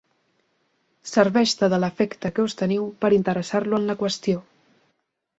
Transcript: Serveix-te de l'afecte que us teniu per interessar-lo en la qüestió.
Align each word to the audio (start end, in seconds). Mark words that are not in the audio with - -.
Serveix-te 1.09 1.67
de 1.73 1.77
l'afecte 1.83 2.31
que 2.37 2.45
us 2.49 2.57
teniu 2.61 2.87
per 3.05 3.11
interessar-lo 3.17 3.77
en 3.81 3.85
la 3.91 3.97
qüestió. 4.01 4.41